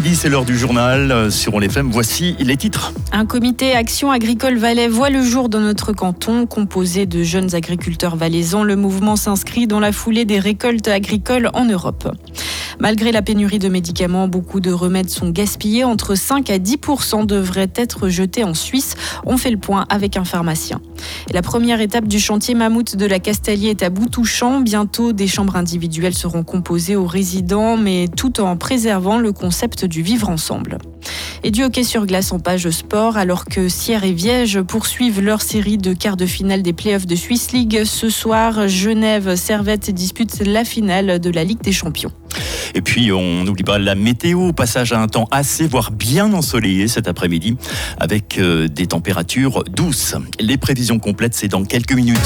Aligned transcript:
C'est 0.00 0.28
l'heure 0.28 0.44
du 0.44 0.56
journal 0.56 1.10
euh, 1.10 1.28
sur 1.28 1.54
On 1.54 1.60
FM. 1.60 1.90
Voici 1.90 2.36
les 2.38 2.56
titres. 2.56 2.92
Un 3.10 3.26
comité 3.26 3.72
Action 3.72 4.12
Agricole 4.12 4.56
Valais 4.56 4.86
voit 4.86 5.10
le 5.10 5.22
jour 5.22 5.48
dans 5.48 5.58
notre 5.58 5.92
canton. 5.92 6.46
Composé 6.46 7.04
de 7.04 7.24
jeunes 7.24 7.56
agriculteurs 7.56 8.14
valaisans, 8.14 8.62
le 8.62 8.76
mouvement 8.76 9.16
s'inscrit 9.16 9.66
dans 9.66 9.80
la 9.80 9.90
foulée 9.90 10.24
des 10.24 10.38
récoltes 10.38 10.86
agricoles 10.86 11.50
en 11.52 11.64
Europe. 11.64 12.14
Malgré 12.78 13.10
la 13.10 13.22
pénurie 13.22 13.58
de 13.58 13.68
médicaments, 13.68 14.28
beaucoup 14.28 14.60
de 14.60 14.70
remèdes 14.70 15.10
sont 15.10 15.30
gaspillés. 15.30 15.82
Entre 15.82 16.14
5 16.14 16.48
à 16.50 16.58
10% 16.58 17.26
devraient 17.26 17.72
être 17.74 18.08
jetés 18.08 18.44
en 18.44 18.54
Suisse. 18.54 18.94
On 19.26 19.36
fait 19.36 19.50
le 19.50 19.58
point 19.58 19.84
avec 19.88 20.16
un 20.16 20.24
pharmacien. 20.24 20.80
La 21.32 21.42
première 21.42 21.80
étape 21.80 22.06
du 22.06 22.18
chantier 22.18 22.54
Mammouth 22.54 22.96
de 22.96 23.06
la 23.06 23.18
Castellier 23.18 23.70
est 23.70 23.82
à 23.82 23.90
bout 23.90 24.08
touchant. 24.08 24.60
Bientôt, 24.60 25.12
des 25.12 25.26
chambres 25.26 25.56
individuelles 25.56 26.14
seront 26.14 26.42
composées 26.42 26.96
aux 26.96 27.06
résidents, 27.06 27.76
mais 27.76 28.08
tout 28.08 28.40
en 28.40 28.56
préservant 28.56 29.18
le 29.18 29.32
concept 29.32 29.84
du 29.84 30.02
vivre 30.02 30.28
ensemble. 30.28 30.78
Et 31.44 31.50
du 31.50 31.62
hockey 31.62 31.84
sur 31.84 32.06
glace 32.06 32.32
en 32.32 32.40
page 32.40 32.68
sport, 32.70 33.16
alors 33.16 33.44
que 33.44 33.68
Sierre 33.68 34.04
et 34.04 34.12
Viège 34.12 34.60
poursuivent 34.62 35.20
leur 35.20 35.42
série 35.42 35.78
de 35.78 35.92
quarts 35.92 36.16
de 36.16 36.26
finale 36.26 36.62
des 36.62 36.72
playoffs 36.72 37.06
de 37.06 37.16
Swiss 37.16 37.52
League. 37.52 37.82
Ce 37.84 38.10
soir, 38.10 38.68
Genève 38.68 39.36
Servette 39.36 39.90
dispute 39.90 40.44
la 40.44 40.64
finale 40.64 41.20
de 41.20 41.30
la 41.30 41.44
Ligue 41.44 41.62
des 41.62 41.72
Champions. 41.72 42.12
Et 42.74 42.82
puis, 42.82 43.12
on 43.12 43.44
n'oublie 43.44 43.64
pas 43.64 43.78
la 43.78 43.94
météo, 43.94 44.52
passage 44.52 44.92
à 44.92 45.00
un 45.00 45.08
temps 45.08 45.28
assez, 45.30 45.66
voire 45.66 45.90
bien 45.90 46.32
ensoleillé 46.32 46.88
cet 46.88 47.08
après-midi, 47.08 47.56
avec 47.98 48.38
euh, 48.38 48.68
des 48.68 48.86
températures 48.86 49.64
douces. 49.64 50.14
Les 50.40 50.56
prévisions 50.56 50.98
complètes, 50.98 51.34
c'est 51.34 51.48
dans 51.48 51.64
quelques 51.64 51.92
minutes. 51.92 52.18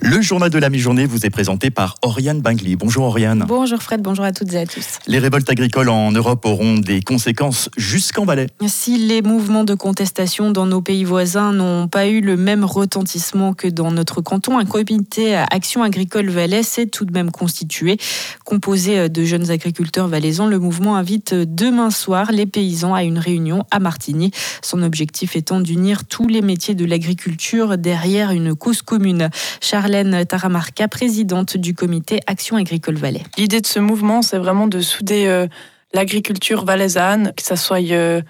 Le 0.00 0.20
journal 0.20 0.50
de 0.50 0.58
la 0.58 0.68
mi-journée 0.68 1.06
vous 1.06 1.24
est 1.24 1.30
présenté 1.30 1.70
par 1.70 1.96
Oriane 2.02 2.40
Bangli. 2.40 2.76
Bonjour 2.76 3.06
Oriane. 3.06 3.44
Bonjour 3.48 3.82
Fred, 3.82 4.02
bonjour 4.02 4.24
à 4.24 4.32
toutes 4.32 4.52
et 4.52 4.58
à 4.58 4.66
tous. 4.66 4.98
Les 5.06 5.18
révoltes 5.18 5.48
agricoles 5.48 5.88
en 5.88 6.12
Europe 6.12 6.44
auront 6.44 6.74
des 6.74 7.00
conséquences 7.00 7.70
jusqu'en 7.76 8.24
Valais. 8.24 8.46
Si 8.66 8.98
les 8.98 9.22
mouvements 9.22 9.64
de 9.64 9.74
contestation 9.74 10.50
dans 10.50 10.66
nos 10.66 10.82
pays 10.82 11.04
voisins 11.04 11.52
n'ont 11.52 11.88
pas 11.88 12.06
eu 12.08 12.20
le 12.20 12.36
même 12.36 12.64
retentissement 12.64 13.54
que 13.54 13.68
dans 13.68 13.90
notre 13.90 14.20
canton, 14.20 14.58
un 14.58 14.66
comité 14.66 15.34
Action 15.34 15.82
agricole 15.82 16.28
Valais 16.28 16.62
s'est 16.62 16.86
tout 16.86 17.04
de 17.04 17.12
même 17.12 17.30
constitué. 17.30 17.96
Composé 18.44 19.08
de 19.08 19.24
jeunes 19.24 19.50
agriculteurs 19.50 20.08
valaisans, 20.08 20.46
le 20.46 20.58
mouvement 20.58 20.96
invite 20.96 21.34
demain 21.34 21.90
soir 21.90 22.32
les 22.32 22.46
paysans 22.46 22.94
à 22.94 23.02
une 23.02 23.18
réunion 23.18 23.64
à 23.70 23.80
Martigny. 23.80 24.30
Son 24.62 24.82
objectif 24.82 25.36
étant 25.36 25.60
d'unir 25.60 26.04
tous 26.04 26.28
les 26.28 26.42
métiers 26.42 26.74
de 26.74 26.84
l'agriculture 26.84 27.78
derrière 27.78 28.30
une 28.30 28.54
cause 28.54 28.82
commune. 28.82 29.30
Charles 29.60 29.85
Taramarca, 30.26 30.88
présidente 30.88 31.56
du 31.56 31.74
comité 31.74 32.20
Action 32.26 32.56
Agricole 32.56 32.96
Valais. 32.96 33.22
L'idée 33.38 33.60
de 33.60 33.66
ce 33.66 33.78
mouvement, 33.78 34.22
c'est 34.22 34.38
vraiment 34.38 34.66
de 34.66 34.80
souder 34.80 35.26
euh, 35.26 35.46
l'agriculture 35.94 36.64
valaisanne, 36.64 37.32
que 37.36 37.42
ce 37.42 37.56
soit 37.56 37.80
euh, 37.90 38.20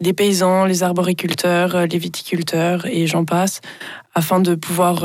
les 0.00 0.12
paysans, 0.12 0.64
les 0.64 0.82
arboriculteurs, 0.82 1.76
euh, 1.76 1.86
les 1.86 1.98
viticulteurs 1.98 2.86
et 2.86 3.06
j'en 3.06 3.24
passe, 3.24 3.60
afin 4.14 4.40
de 4.40 4.54
pouvoir 4.54 5.04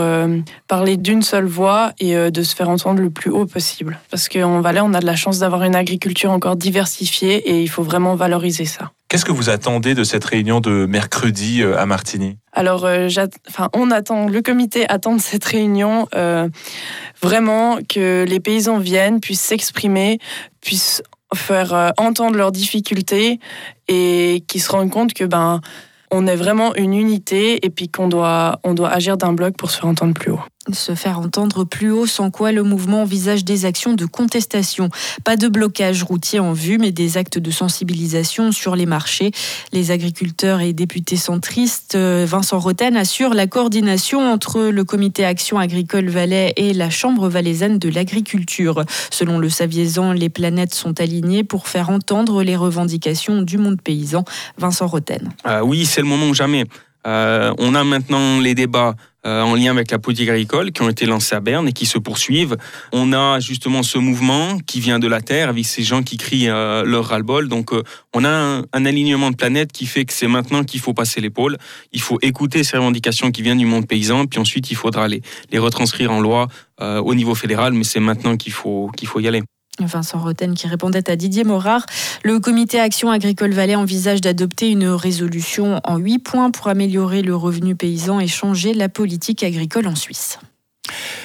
parler 0.68 0.96
d'une 0.96 1.24
seule 1.24 1.48
voix 1.48 1.94
et 2.00 2.14
de 2.14 2.44
se 2.44 2.56
faire 2.56 2.70
entendre 2.70 3.02
le 3.02 3.10
plus 3.10 3.32
haut 3.32 3.48
possible. 3.48 4.00
Parce 4.12 4.30
qu'en 4.30 4.62
Valais, 4.62 4.82
on 4.82 4.94
a 4.94 5.00
de 5.00 5.06
la 5.08 5.16
chance 5.16 5.40
d'avoir 5.40 5.64
une 5.64 5.76
agriculture 5.76 6.30
encore 6.30 6.56
diversifiée 6.56 7.38
et 7.50 7.60
il 7.64 7.70
faut 7.70 7.82
vraiment 7.82 8.14
valoriser 8.14 8.66
ça. 8.66 8.92
Qu'est-ce 9.10 9.26
que 9.26 9.32
vous 9.32 9.50
attendez 9.50 9.96
de 9.96 10.04
cette 10.04 10.24
réunion 10.24 10.62
de 10.62 10.86
mercredi 10.86 11.64
à 11.64 11.88
Martigny? 11.88 12.38
Alors, 12.54 12.86
euh, 12.86 13.08
enfin, 13.48 13.70
on 13.74 13.90
attend, 13.90 14.28
le 14.28 14.42
comité 14.42 14.88
attend 14.90 15.16
de 15.16 15.22
cette 15.22 15.46
réunion 15.46 16.08
euh, 16.14 16.48
vraiment 17.22 17.80
que 17.88 18.26
les 18.28 18.40
paysans 18.40 18.80
viennent, 18.80 19.20
puissent 19.20 19.42
s'exprimer, 19.42 20.20
puissent 20.62 21.02
faire 21.34 21.74
euh, 21.74 21.90
entendre 21.98 22.38
leurs 22.38 22.52
difficultés 22.52 23.40
et 23.88 24.44
qu'ils 24.48 24.62
se 24.62 24.72
rendent 24.72 24.92
compte 24.92 25.14
que 25.14 25.24
ben 25.24 25.62
on 26.12 26.28
est 26.28 26.36
vraiment 26.36 26.76
une 26.76 26.94
unité 26.94 27.66
et 27.66 27.70
puis 27.70 27.88
qu'on 27.88 28.08
doit, 28.08 28.60
on 28.64 28.74
doit 28.74 28.90
agir 28.90 29.16
d'un 29.16 29.34
bloc 29.34 29.56
pour 29.56 29.72
se 29.72 29.78
faire 29.78 29.88
entendre 29.88 30.14
plus 30.14 30.32
haut 30.32 30.42
se 30.74 30.94
faire 30.94 31.20
entendre 31.20 31.64
plus 31.64 31.92
haut, 31.92 32.06
sans 32.06 32.32
quoi 32.32 32.52
le 32.52 32.64
mouvement 32.64 33.04
envisage 33.04 33.46
des 33.46 33.66
actions 33.66 33.94
de 33.94 34.06
contestation. 34.06 34.90
Pas 35.24 35.38
de 35.38 35.48
blocage 35.48 36.04
routier 36.04 36.40
en 36.40 36.54
vue, 36.54 36.78
mais 36.78 36.92
des 36.92 37.18
actes 37.18 37.38
de 37.40 37.52
sensibilisation 37.52 38.52
sur 38.52 38.76
les 38.76 38.86
marchés. 38.86 39.32
Les 39.72 39.92
agriculteurs 39.92 40.62
et 40.62 40.74
députés 40.74 41.18
centristes, 41.18 41.96
euh, 41.96 42.26
Vincent 42.28 42.60
Roten, 42.60 42.98
assure 42.98 43.34
la 43.34 43.48
coordination 43.48 44.20
entre 44.20 44.64
le 44.64 44.84
comité 44.84 45.26
Action 45.26 45.58
Agricole 45.58 46.10
Valais 46.10 46.54
et 46.58 46.74
la 46.74 46.90
Chambre 46.90 47.30
valaisanne 47.30 47.80
de 47.80 47.90
l'agriculture. 47.90 48.84
Selon 49.12 49.40
le 49.40 49.50
Saviesan, 49.50 50.12
les 50.12 50.30
planètes 50.30 50.74
sont 50.74 51.00
alignées 51.00 51.44
pour 51.44 51.68
faire 51.68 51.90
entendre 51.90 52.44
les 52.44 52.56
revendications 52.56 53.42
du 53.42 53.58
monde 53.58 53.82
paysan. 53.82 54.26
Vincent 54.58 54.88
Roten. 54.88 55.32
Euh, 55.48 55.62
oui, 55.62 55.86
c'est 55.86 56.02
le 56.02 56.08
moment 56.08 56.28
ou 56.28 56.34
jamais. 56.34 56.66
Euh, 57.08 57.54
on 57.58 57.76
a 57.76 57.84
maintenant 57.84 58.40
les 58.40 58.56
débats 58.56 58.96
euh, 59.26 59.42
en 59.42 59.56
lien 59.56 59.72
avec 59.72 59.92
la 59.92 60.00
politique 60.00 60.30
agricole 60.30 60.72
qui 60.72 60.82
ont 60.82 60.90
été 60.90 61.06
lancés 61.06 61.36
à 61.36 61.40
Berne 61.40 61.68
et 61.68 61.74
qui 61.74 61.86
se 61.86 61.98
poursuivent. 61.98 62.58
On 62.92 63.14
a 63.14 63.40
justement 63.40 63.84
ce 63.84 63.98
mouvement 63.98 64.58
qui 64.66 64.80
vient 64.80 65.00
de 65.00 65.08
la 65.08 65.22
terre 65.22 65.50
avec 65.50 65.66
ces 65.66 65.84
gens 65.84 66.04
qui 66.04 66.18
crient 66.18 66.50
euh, 66.50 66.84
leur 66.84 67.06
ras-le-bol. 67.06 67.48
Donc 67.48 67.72
on 68.14 68.24
a 68.24 68.62
un, 68.74 68.86
alignement 68.86 69.32
de 69.32 69.36
planète 69.36 69.72
qui 69.72 69.86
fait 69.86 70.06
que 70.06 70.14
c'est 70.14 70.28
maintenant 70.28 70.64
qu'il 70.64 70.80
faut 70.80 70.94
passer 70.94 71.22
l'épaule. 71.22 71.58
Il 71.92 72.02
faut 72.02 72.20
écouter 72.22 72.64
ces 72.64 72.78
revendications 72.78 73.32
qui 73.32 73.42
viennent 73.42 73.58
du 73.58 73.66
monde 73.66 73.88
paysan, 73.88 74.26
puis 74.26 74.40
ensuite 74.40 74.72
il 74.72 74.76
faudra 74.76 75.08
les, 75.08 75.22
les 75.52 75.60
retranscrire 75.60 76.12
en 76.12 76.20
loi 76.20 76.48
au 76.82 77.14
niveau 77.14 77.36
fédéral, 77.36 77.74
mais 77.74 77.84
c'est 77.84 78.00
maintenant 78.00 78.38
qu'il 78.38 78.54
faut, 78.54 78.90
qu'il 78.96 79.10
faut 79.10 79.20
y 79.20 79.28
aller. 79.28 79.42
Vincent 79.86 80.20
Roten 80.20 80.54
qui 80.54 80.68
répondait 80.68 81.10
à 81.10 81.16
Didier 81.16 81.44
Morard. 81.44 81.86
Le 82.24 82.40
comité 82.40 82.80
Action 82.80 83.12
Agricole 83.12 83.52
Valais 83.52 83.76
envisage 83.76 84.22
d'adopter 84.22 84.70
une 84.70 84.88
résolution 84.88 85.80
en 85.84 85.98
huit 85.98 86.20
points 86.20 86.52
pour 86.52 86.68
améliorer 86.68 87.22
le 87.22 87.36
revenu 87.36 87.76
paysan 87.76 88.20
et 88.20 88.28
changer 88.28 88.74
la 88.74 88.90
politique 88.90 89.44
agricole 89.44 89.88
en 89.88 89.96
Suisse. 89.96 90.40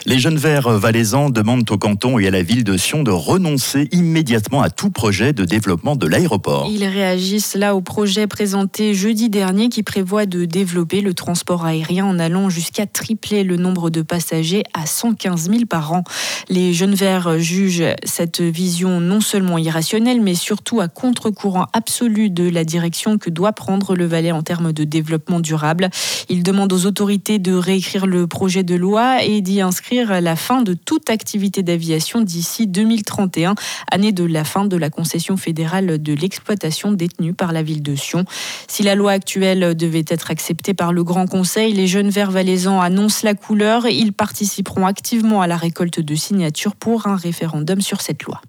Les 0.06 0.18
jeunes 0.18 0.36
verts 0.36 0.68
valaisans 0.68 1.30
demandent 1.30 1.70
au 1.70 1.78
canton 1.78 2.18
et 2.18 2.26
à 2.26 2.30
la 2.30 2.42
ville 2.42 2.64
de 2.64 2.76
Sion 2.76 3.02
de 3.02 3.10
renoncer 3.10 3.88
immédiatement 3.92 4.62
à 4.62 4.70
tout 4.70 4.90
projet 4.90 5.32
de 5.32 5.44
développement 5.44 5.96
de 5.96 6.06
l'aéroport. 6.06 6.68
Ils 6.70 6.84
réagissent 6.84 7.54
là 7.54 7.74
au 7.74 7.80
projet 7.80 8.26
présenté 8.26 8.94
jeudi 8.94 9.30
dernier 9.30 9.68
qui 9.68 9.82
prévoit 9.82 10.26
de 10.26 10.44
développer 10.44 11.00
le 11.00 11.14
transport 11.14 11.64
aérien 11.64 12.04
en 12.04 12.18
allant 12.18 12.50
jusqu'à 12.50 12.86
tripler 12.86 13.44
le 13.44 13.56
nombre 13.56 13.90
de 13.90 14.02
passagers 14.02 14.62
à 14.74 14.86
115 14.86 15.50
000 15.50 15.64
par 15.66 15.92
an. 15.92 16.04
Les 16.48 16.74
jeunes 16.74 16.94
verts 16.94 17.38
jugent 17.38 17.94
cette 18.04 18.40
vision 18.40 19.00
non 19.00 19.20
seulement 19.20 19.58
irrationnelle 19.58 20.20
mais 20.20 20.34
surtout 20.34 20.80
à 20.80 20.88
contre-courant 20.88 21.66
absolu 21.72 22.30
de 22.30 22.48
la 22.48 22.64
direction 22.64 23.18
que 23.18 23.30
doit 23.30 23.52
prendre 23.52 23.94
le 23.94 24.06
Valais 24.06 24.32
en 24.32 24.42
termes 24.42 24.72
de 24.72 24.84
développement 24.84 25.40
durable. 25.40 25.88
Ils 26.28 26.42
demandent 26.42 26.72
aux 26.72 26.86
autorités 26.86 27.38
de 27.38 27.54
réécrire 27.54 28.06
le 28.06 28.26
projet 28.26 28.62
de 28.62 28.74
loi 28.74 29.22
et 29.24 29.40
d'y 29.40 29.53
inscrire 29.60 30.20
la 30.20 30.36
fin 30.36 30.62
de 30.62 30.74
toute 30.74 31.10
activité 31.10 31.62
d'aviation 31.62 32.20
d'ici 32.20 32.66
2031, 32.66 33.54
année 33.90 34.12
de 34.12 34.24
la 34.24 34.44
fin 34.44 34.64
de 34.64 34.76
la 34.76 34.90
concession 34.90 35.36
fédérale 35.36 36.02
de 36.02 36.12
l'exploitation 36.12 36.92
détenue 36.92 37.34
par 37.34 37.52
la 37.52 37.62
ville 37.62 37.82
de 37.82 37.94
Sion. 37.94 38.24
Si 38.68 38.82
la 38.82 38.94
loi 38.94 39.12
actuelle 39.12 39.74
devait 39.74 40.04
être 40.08 40.30
acceptée 40.30 40.74
par 40.74 40.92
le 40.92 41.04
Grand 41.04 41.26
Conseil, 41.26 41.72
les 41.72 41.86
jeunes 41.86 42.10
verts 42.10 42.30
valaisans 42.30 42.80
annoncent 42.80 43.20
la 43.22 43.34
couleur. 43.34 43.86
Ils 43.86 44.12
participeront 44.12 44.86
activement 44.86 45.42
à 45.42 45.46
la 45.46 45.56
récolte 45.56 46.00
de 46.00 46.14
signatures 46.14 46.76
pour 46.76 47.06
un 47.06 47.16
référendum 47.16 47.80
sur 47.80 48.00
cette 48.00 48.22
loi. 48.24 48.40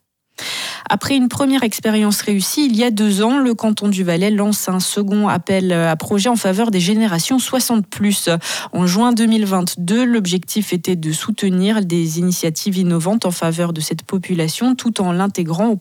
Après 0.87 1.15
une 1.15 1.29
première 1.29 1.63
expérience 1.63 2.21
réussie, 2.21 2.67
il 2.67 2.75
y 2.75 2.83
a 2.83 2.91
deux 2.91 3.23
ans, 3.23 3.39
le 3.39 3.55
canton 3.55 3.87
du 3.87 4.03
Valais 4.03 4.29
lance 4.29 4.69
un 4.69 4.79
second 4.79 5.27
appel 5.27 5.71
à 5.71 5.95
projet 5.95 6.29
en 6.29 6.35
faveur 6.35 6.69
des 6.69 6.79
générations 6.79 7.37
60+. 7.37 8.37
En 8.71 8.85
juin 8.85 9.11
2022, 9.11 10.05
l'objectif 10.05 10.73
était 10.73 10.95
de 10.95 11.11
soutenir 11.11 11.83
des 11.83 12.19
initiatives 12.19 12.77
innovantes 12.77 13.25
en 13.25 13.31
faveur 13.31 13.73
de 13.73 13.81
cette 13.81 14.03
population 14.03 14.75
tout 14.75 15.01
en 15.01 15.11
l'intégrant 15.11 15.69
au 15.69 15.77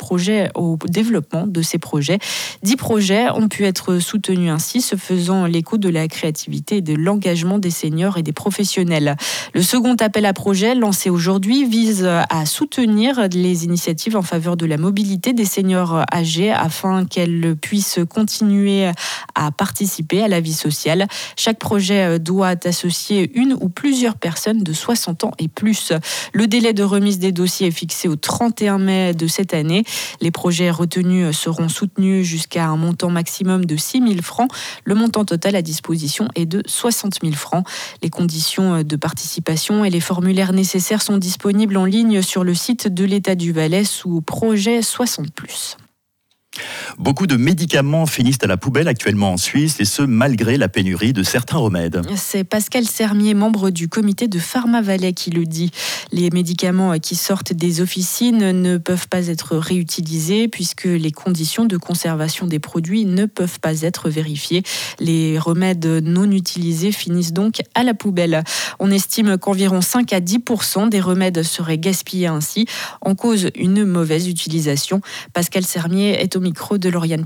au 0.55 0.79
développement 0.87 1.47
de 1.47 1.61
ces 1.61 1.79
projets. 1.79 2.19
Dix 2.63 2.77
projets 2.77 3.31
ont 3.31 3.49
pu 3.49 3.65
être 3.65 3.99
soutenus 3.99 4.51
ainsi, 4.51 4.81
se 4.81 4.97
faisant 4.97 5.47
l'écho 5.47 5.77
de 5.77 5.89
la 5.89 6.09
créativité 6.09 6.77
et 6.77 6.83
de 6.83 6.95
l'engagement 6.95 7.59
des 7.59 7.71
seniors 7.71 8.17
et 8.17 8.23
des 8.23 8.33
professionnels. 8.33 9.17
Le 9.55 9.63
second 9.63 9.97
appel 10.01 10.25
à 10.25 10.33
projet 10.33 10.75
lancé 10.75 11.11
aujourd'hui 11.11 11.65
vise 11.65 12.07
à 12.07 12.47
soutenir 12.47 13.29
les 13.33 13.65
initiatives 13.65 14.17
en 14.17 14.23
faveur 14.23 14.57
de 14.57 14.67
la 14.67 14.77
mobilité 14.77 14.94
des 14.95 15.45
seniors 15.45 16.05
âgés 16.13 16.51
afin 16.51 17.05
qu'elles 17.05 17.57
puissent 17.61 17.99
continuer 18.09 18.91
à 19.35 19.51
participer 19.51 20.23
à 20.23 20.29
la 20.29 20.41
vie 20.41 20.53
sociale. 20.53 21.07
Chaque 21.37 21.59
projet 21.59 22.19
doit 22.19 22.55
associer 22.65 23.31
une 23.35 23.57
ou 23.61 23.69
plusieurs 23.69 24.17
personnes 24.17 24.63
de 24.63 24.73
60 24.73 25.25
ans 25.25 25.33
et 25.39 25.49
plus. 25.49 25.93
Le 26.33 26.47
délai 26.47 26.73
de 26.73 26.83
remise 26.83 27.19
des 27.19 27.33
dossiers 27.33 27.69
est 27.69 27.73
fixé 27.73 28.09
au 28.09 28.17
31 28.17 28.79
mai 28.79 29.15
de 29.15 29.27
cette 29.27 29.55
année. 29.55 29.85
Les 30.21 30.31
projets 30.31 30.71
retenus 30.71 31.37
seront 31.37 31.69
soutenus 31.69 32.27
jusqu'à 32.27 32.67
un 32.67 32.77
montant 32.77 33.11
maximum 33.11 33.65
de 33.65 33.77
6 33.77 34.01
000 34.01 34.23
francs. 34.23 34.51
Le 34.85 34.95
montant 34.95 35.25
total 35.25 35.57
à 35.57 35.63
disposition 35.63 36.29
est 36.35 36.47
de 36.47 36.63
60 36.67 37.19
000 37.23 37.35
francs. 37.35 37.67
Les 38.03 38.11
conditions 38.11 38.83
de 38.83 38.97
participation 38.97 39.85
et 39.85 39.91
les 39.91 40.01
formulaires 40.01 40.53
nécessaires 40.53 41.03
sont 41.03 41.19
disponibles 41.19 41.77
en 41.77 41.85
ligne 41.85 42.23
sur 42.23 42.45
le 42.45 42.55
site 42.55 42.89
de 42.89 43.05
l'État 43.05 43.35
du 43.35 43.53
Valais 43.53 43.85
sous 43.85 44.21
projet 44.21 44.83
60 44.85 45.31
plus. 45.35 45.77
Beaucoup 46.99 47.27
de 47.27 47.37
médicaments 47.37 48.07
finissent 48.07 48.39
à 48.43 48.47
la 48.47 48.57
poubelle 48.57 48.89
actuellement 48.89 49.33
en 49.33 49.37
Suisse 49.37 49.81
et 49.81 49.85
ce 49.85 50.03
malgré 50.03 50.57
la 50.57 50.69
pénurie 50.69 51.13
de 51.13 51.23
certains 51.23 51.59
remèdes. 51.59 52.03
C'est 52.17 52.45
Pascal 52.45 52.85
Sermier, 52.85 53.35
membre 53.35 53.71
du 53.71 53.89
comité 53.89 54.29
de 54.29 54.39
Pharma 54.39 54.81
Valais, 54.81 55.13
qui 55.13 55.31
le 55.31 55.47
dit. 55.47 55.71
Les 56.13 56.31
médicaments 56.31 56.99
qui 56.99 57.17
sortent 57.17 57.53
des 57.53 57.81
officines 57.81 58.53
ne 58.63 58.79
peuvent 58.79 59.09
pas 59.09 59.27
être 59.27 59.57
réutilisés 59.57 60.49
puisque 60.49 60.85
les 60.85 61.11
conditions 61.11 61.65
de 61.65 61.77
conservation 61.77 62.47
des 62.47 62.59
produits 62.59 63.05
ne 63.05 63.27
peuvent 63.27 63.61
pas 63.61 63.83
être 63.83 64.09
vérifiées. 64.09 64.63
Les 65.01 65.39
remèdes 65.39 65.87
non 65.87 66.31
utilisés 66.31 66.93
finissent 66.93 67.33
donc 67.33 67.63
à 67.75 67.83
la 67.83 67.95
poubelle. 67.95 68.45
On 68.79 68.91
estime 68.91 69.39
qu'environ 69.39 69.81
5 69.81 70.13
à 70.13 70.21
10 70.21 70.39
des 70.91 71.01
remèdes 71.01 71.43
seraient 71.43 71.79
gaspillés 71.79 72.27
ainsi, 72.27 72.67
en 73.01 73.15
cause 73.15 73.51
une 73.55 73.85
mauvaise 73.85 74.29
utilisation. 74.29 75.01
Pascal 75.33 75.65
Sermier 75.65 76.21
est 76.21 76.37
au 76.37 76.41
de 76.53 76.89
Lauriane. 76.89 77.25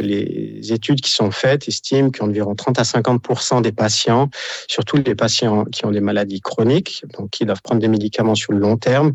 Les 0.00 0.72
études 0.72 1.00
qui 1.00 1.10
sont 1.10 1.30
faites 1.30 1.68
estiment 1.68 2.10
qu'environ 2.10 2.54
30 2.54 2.78
à 2.78 2.82
50% 2.82 3.62
des 3.62 3.72
patients, 3.72 4.30
surtout 4.68 4.96
les 4.96 5.14
patients 5.14 5.64
qui 5.64 5.86
ont 5.86 5.90
des 5.90 6.00
maladies 6.00 6.40
chroniques, 6.40 7.04
donc 7.16 7.30
qui 7.30 7.44
doivent 7.44 7.62
prendre 7.62 7.80
des 7.80 7.88
médicaments 7.88 8.34
sur 8.34 8.52
le 8.52 8.58
long 8.58 8.76
terme, 8.76 9.12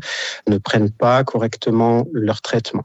ne 0.48 0.58
prennent 0.58 0.90
pas 0.90 1.24
correctement 1.24 2.06
leur 2.12 2.40
traitement. 2.42 2.84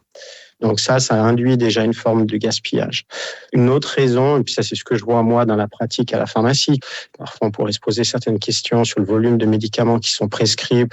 Donc 0.61 0.79
ça, 0.79 0.99
ça 0.99 1.21
induit 1.21 1.57
déjà 1.57 1.83
une 1.83 1.93
forme 1.93 2.25
de 2.25 2.37
gaspillage. 2.37 3.05
Une 3.53 3.69
autre 3.69 3.89
raison, 3.89 4.37
et 4.37 4.43
puis 4.43 4.53
ça 4.53 4.63
c'est 4.63 4.75
ce 4.75 4.83
que 4.83 4.95
je 4.95 5.03
vois 5.03 5.23
moi 5.23 5.45
dans 5.45 5.55
la 5.55 5.67
pratique 5.67 6.13
à 6.13 6.19
la 6.19 6.25
pharmacie, 6.25 6.79
parfois 7.17 7.47
on 7.47 7.51
pourrait 7.51 7.71
se 7.71 7.79
poser 7.79 8.03
certaines 8.03 8.39
questions 8.39 8.83
sur 8.83 8.99
le 8.99 9.05
volume 9.05 9.37
de 9.37 9.45
médicaments 9.45 9.99
qui 9.99 10.11
sont 10.11 10.27
prescrits 10.27 10.85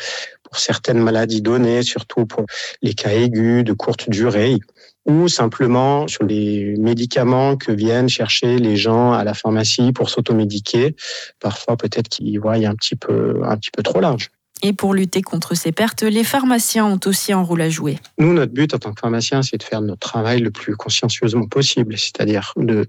pour 0.43 0.59
certaines 0.59 1.01
maladies 1.01 1.43
données, 1.43 1.83
surtout 1.83 2.27
pour 2.27 2.47
les 2.83 2.95
cas 2.95 3.11
aigus 3.11 3.65
de 3.65 3.73
courte 3.73 4.09
durée 4.09 4.59
ou 5.07 5.29
simplement 5.29 6.09
sur 6.09 6.25
les 6.25 6.75
médicaments 6.79 7.57
que 7.57 7.73
viennent 7.73 8.09
chercher 8.09 8.59
les 8.59 8.77
gens 8.77 9.13
à 9.13 9.25
la 9.25 9.35
pharmacie 9.35 9.93
pour 9.93 10.11
s'automédiquer. 10.11 10.97
Parfois, 11.41 11.77
peut-être 11.77 12.09
qu'ils 12.09 12.39
voient 12.41 12.55
un 12.55 12.75
petit 12.75 12.97
peu, 12.97 13.41
un 13.45 13.57
petit 13.57 13.71
peu 13.71 13.83
trop 13.83 14.01
large. 14.01 14.31
Et 14.63 14.73
pour 14.73 14.95
lutter 14.95 15.21
contre 15.21 15.55
ces 15.55 15.71
pertes, 15.71 16.03
les 16.03 16.25
pharmaciens 16.25 16.87
ont 16.87 17.01
aussi 17.05 17.33
un 17.33 17.43
rôle 17.43 17.61
à 17.61 17.69
jouer. 17.69 17.99
Nous, 18.19 18.33
notre 18.33 18.53
but 18.53 18.73
en 18.75 18.79
tant 18.79 18.93
que 18.93 19.01
pharmacien, 19.01 19.43
c'est 19.43 19.59
de 19.59 19.63
faire 19.63 19.83
notre 19.83 20.01
travail 20.01 20.41
le 20.41 20.51
plus 20.51 20.77
consciencieusement 20.77 21.47
possible, 21.47 21.97
c'est-à-dire 21.99 22.53
de 22.57 22.87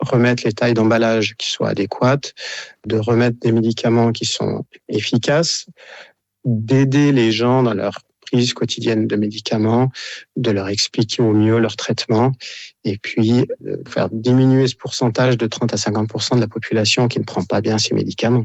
remettre 0.00 0.42
les 0.44 0.52
tailles 0.52 0.74
d'emballage 0.74 1.36
qui 1.36 1.48
soient 1.48 1.68
adéquates, 1.68 2.34
de 2.86 2.98
remettre 2.98 3.38
des 3.40 3.52
médicaments 3.52 4.10
qui 4.12 4.24
sont 4.24 4.64
efficaces, 4.88 5.66
d'aider 6.44 7.12
les 7.12 7.30
gens 7.30 7.62
dans 7.62 7.74
leur 7.74 8.00
prise 8.24 8.52
quotidienne 8.52 9.06
de 9.06 9.16
médicaments, 9.16 9.90
de 10.36 10.50
leur 10.50 10.68
expliquer 10.68 11.22
au 11.22 11.32
mieux 11.32 11.58
leur 11.58 11.76
traitement 11.76 12.32
et 12.82 12.98
puis 12.98 13.46
de 13.60 13.82
faire 13.86 14.08
diminuer 14.10 14.66
ce 14.66 14.74
pourcentage 14.74 15.36
de 15.38 15.46
30 15.46 15.72
à 15.74 15.76
50% 15.76 16.36
de 16.36 16.40
la 16.40 16.48
population 16.48 17.06
qui 17.06 17.20
ne 17.20 17.24
prend 17.24 17.44
pas 17.44 17.60
bien 17.60 17.78
ces 17.78 17.94
médicaments. 17.94 18.44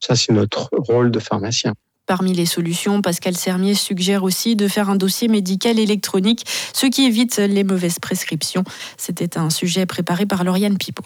Ça, 0.00 0.16
c'est 0.16 0.32
notre 0.32 0.68
rôle 0.72 1.10
de 1.10 1.18
pharmacien. 1.20 1.74
Parmi 2.08 2.32
les 2.32 2.46
solutions, 2.46 3.02
Pascal 3.02 3.36
Sermier 3.36 3.74
suggère 3.74 4.24
aussi 4.24 4.56
de 4.56 4.66
faire 4.66 4.88
un 4.88 4.96
dossier 4.96 5.28
médical 5.28 5.78
électronique, 5.78 6.46
ce 6.72 6.86
qui 6.86 7.04
évite 7.04 7.36
les 7.36 7.64
mauvaises 7.64 7.98
prescriptions. 7.98 8.64
C'était 8.96 9.36
un 9.36 9.50
sujet 9.50 9.84
préparé 9.84 10.24
par 10.24 10.42
Lauriane 10.42 10.78
Pipo. 10.78 11.04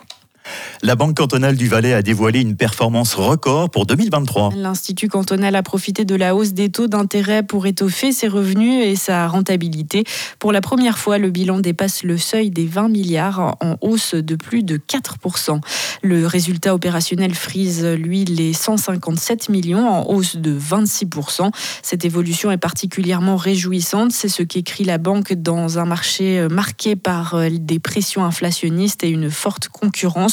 La 0.83 0.97
Banque 0.97 1.17
cantonale 1.17 1.57
du 1.57 1.69
Valais 1.69 1.93
a 1.93 2.03
dévoilé 2.03 2.41
une 2.41 2.57
performance 2.57 3.15
record 3.15 3.71
pour 3.71 3.87
2023. 3.87 4.51
L'Institut 4.57 5.09
cantonal 5.09 5.55
a 5.55 5.63
profité 5.63 6.05
de 6.05 6.15
la 6.17 6.35
hausse 6.35 6.55
des 6.55 6.71
taux 6.71 6.89
d'intérêt 6.89 7.45
pour 7.45 7.67
étoffer 7.67 8.11
ses 8.11 8.27
revenus 8.27 8.85
et 8.85 8.97
sa 8.97 9.29
rentabilité. 9.29 10.05
Pour 10.41 10.51
la 10.51 10.61
première 10.61 10.99
fois, 10.99 11.19
le 11.19 11.31
bilan 11.31 11.61
dépasse 11.61 12.03
le 12.03 12.19
seuil 12.19 12.51
des 12.51 12.67
20 12.67 12.89
milliards 12.89 13.57
en 13.61 13.77
hausse 13.81 14.15
de 14.15 14.35
plus 14.35 14.65
de 14.65 14.77
4%. 14.77 15.61
Le 16.03 16.27
résultat 16.27 16.75
opérationnel 16.75 17.35
frise, 17.35 17.85
lui, 17.85 18.25
les 18.25 18.53
157 18.53 19.51
millions 19.51 19.89
en 19.89 20.09
hausse 20.09 20.37
de 20.37 20.59
26%. 20.59 21.53
Cette 21.83 22.05
évolution 22.05 22.51
est 22.51 22.59
particulièrement 22.59 23.37
réjouissante. 23.37 24.11
C'est 24.11 24.29
ce 24.29 24.43
qu'écrit 24.43 24.85
la 24.85 24.99
banque 24.99 25.33
dans 25.35 25.79
un 25.79 25.85
marché 25.85 26.49
marqué 26.51 26.97
par 26.97 27.37
des 27.51 27.79
pressions 27.79 28.25
inflationnistes 28.25 29.05
et 29.05 29.11
une 29.11 29.31
forte 29.31 29.69
concurrence. 29.69 30.32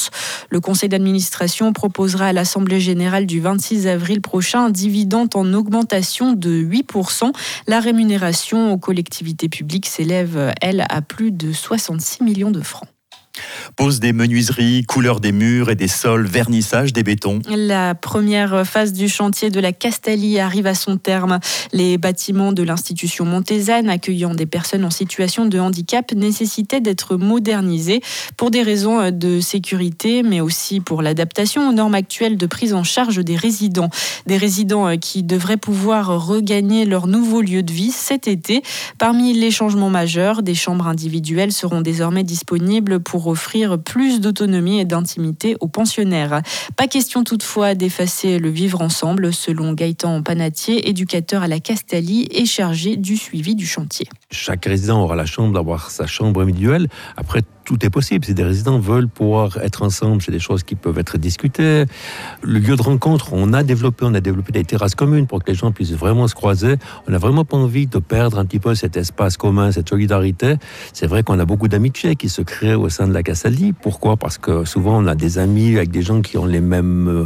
Le 0.50 0.60
conseil 0.60 0.90
d'administration 0.90 1.74
proposera 1.74 2.28
à 2.28 2.34
l'Assemblée 2.34 2.80
générale 2.80 3.26
du 3.26 3.40
26 3.40 3.88
avril 3.88 4.22
prochain 4.22 4.66
un 4.66 4.70
dividende 4.70 5.36
en 5.36 5.54
augmentation 5.54 6.34
de 6.34 6.50
8%. 6.50 7.32
La 7.68 7.80
rémunération 7.80 8.72
aux 8.72 8.78
collectivités 8.78 9.50
publiques 9.50 9.88
s'élève, 9.88 10.54
elle, 10.62 10.86
à 10.90 11.02
plus 11.02 11.32
de 11.32 11.52
66 11.52 12.24
millions 12.24 12.52
de 12.52 12.62
francs. 12.62 12.88
Pose 13.76 14.00
des 14.00 14.14
menuiseries, 14.14 14.84
couleur 14.84 15.20
des 15.20 15.32
murs 15.32 15.70
et 15.70 15.76
des 15.76 15.88
sols, 15.88 16.26
vernissage 16.26 16.92
des 16.94 17.04
bétons. 17.04 17.40
La 17.48 17.96
première 17.96 18.66
phase 18.68 18.92
du 18.94 19.08
chantier 19.08 19.50
de 19.50 19.60
la 19.60 19.72
Castalie 19.72 20.40
arrive 20.40 20.68
à 20.68 20.76
son 20.76 20.98
terme. 20.98 21.40
Les 21.72 21.98
bâtiments 21.98 22.52
de 22.52 22.64
l'institution 22.64 23.26
montésane 23.26 23.90
accueillant 23.90 24.34
des 24.34 24.46
personnes 24.46 24.84
en 24.84 24.90
situation 24.90 25.46
de 25.46 25.60
handicap 25.60 26.12
nécessitaient 26.14 26.82
d'être 26.82 27.16
modernisés 27.16 28.02
pour 28.36 28.52
des 28.52 28.64
raisons 28.64 29.12
de 29.12 29.40
sécurité, 29.40 30.24
mais 30.24 30.42
aussi 30.42 30.80
pour 30.80 31.02
l'adaptation 31.02 31.70
aux 31.70 31.74
normes 31.74 31.96
actuelles 31.96 32.38
de 32.38 32.46
prise 32.46 32.74
en 32.74 32.84
charge 32.84 33.24
des 33.24 33.36
résidents. 33.36 33.90
Des 34.26 34.38
résidents 34.38 34.98
qui 34.98 35.24
devraient 35.24 35.58
pouvoir 35.58 36.28
regagner 36.28 36.86
leur 36.86 37.08
nouveau 37.08 37.42
lieu 37.42 37.64
de 37.64 37.72
vie 37.72 37.92
cet 37.92 38.28
été. 38.28 38.64
Parmi 38.98 39.34
les 39.34 39.52
changements 39.52 39.90
majeurs, 39.90 40.44
des 40.44 40.56
chambres 40.56 40.88
individuelles 40.88 41.52
seront 41.52 41.82
désormais 41.82 42.24
disponibles 42.24 43.00
offrir 43.28 43.78
plus 43.80 44.22
d'autonomie 44.22 44.80
et 44.80 44.86
d'intimité 44.86 45.56
aux 45.60 45.68
pensionnaires. 45.68 46.42
Pas 46.76 46.88
question 46.88 47.24
toutefois 47.24 47.76
d'effacer 47.76 48.40
le 48.40 48.50
vivre 48.50 48.82
ensemble, 48.82 49.34
selon 49.34 49.74
Gaëtan 49.74 50.22
Panatier, 50.24 50.90
éducateur 50.90 51.44
à 51.44 51.48
la 51.48 51.60
Castalie 51.60 52.28
et 52.32 52.46
chargé 52.46 52.96
du 52.96 53.18
suivi 53.18 53.56
du 53.56 53.66
chantier. 53.66 54.08
Chaque 54.32 54.66
résident 54.66 55.02
aura 55.02 55.16
la 55.16 55.26
chance 55.26 55.52
d'avoir 55.54 55.92
sa 55.92 56.08
chambre 56.08 56.42
individuelle. 56.42 56.88
Après, 57.18 57.42
tout 57.70 57.86
est 57.86 57.92
possible. 57.92 58.26
Si 58.26 58.34
des 58.34 58.44
résidents 58.44 58.80
veulent 58.80 59.08
pouvoir 59.08 59.60
être 59.62 59.84
ensemble, 59.84 60.24
c'est 60.24 60.32
des 60.32 60.40
choses 60.40 60.64
qui 60.64 60.74
peuvent 60.74 60.98
être 60.98 61.20
discutées. 61.20 61.86
Le 62.42 62.58
lieu 62.58 62.76
de 62.76 62.82
rencontre, 62.82 63.32
on 63.34 63.54
a 63.54 63.62
développé, 63.62 64.06
on 64.06 64.16
a 64.16 64.22
développé 64.22 64.52
des 64.52 64.64
terrasses 64.64 64.96
communes 64.96 65.28
pour 65.28 65.44
que 65.44 65.52
les 65.52 65.56
gens 65.56 65.72
puissent 65.72 65.94
vraiment 65.94 66.28
se 66.28 66.34
croiser. 66.34 66.78
On 67.08 67.12
n'a 67.12 67.20
vraiment 67.20 67.46
pas 67.46 67.58
envie 67.58 67.86
de 67.86 68.00
perdre 68.00 68.40
un 68.40 68.46
petit 68.46 68.58
peu 68.58 68.74
cet 68.74 68.98
espace 68.98 69.38
commun, 69.38 69.72
cette 69.72 69.88
solidarité. 69.88 70.56
C'est 70.94 71.06
vrai 71.06 71.22
qu'on 71.22 71.38
a 71.38 71.46
beaucoup 71.46 71.68
d'amitié 71.68 72.16
qui 72.16 72.28
se 72.28 72.42
créent 72.42 72.74
au 72.74 72.90
sein 72.90 73.08
de 73.08 73.14
la 73.14 73.22
Cassalie. 73.22 73.74
Pourquoi? 73.74 74.18
Parce 74.18 74.40
que 74.40 74.66
souvent 74.66 74.98
on 74.98 75.06
a 75.06 75.14
des 75.14 75.38
amis 75.38 75.78
avec 75.78 75.92
des 75.92 76.02
gens 76.02 76.22
qui 76.22 76.40
ont 76.40 76.48
les 76.48 76.62
mêmes 76.62 77.08
euh, 77.08 77.26